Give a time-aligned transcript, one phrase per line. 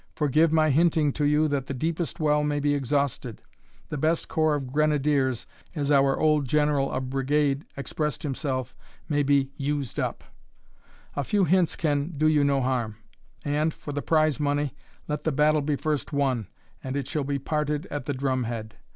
[0.15, 3.39] Forgive my hinting to you, that the deepest well may be exhausted,
[3.89, 8.75] the best corps of grenadiers, as our old general of brigade expressed himself,
[9.07, 10.23] may be used up.
[11.15, 12.95] A few hints can do you no harm;
[13.45, 14.73] and, for the prize money,
[15.07, 16.47] let the battle be first won,
[16.83, 18.77] and it shall be parted at the drum head.